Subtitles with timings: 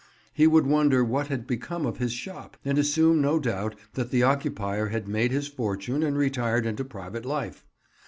[0.33, 4.23] He would wonder what had become of his shop, and assume no doubt that the
[4.23, 7.67] occupier had made his fortune and retired into private life.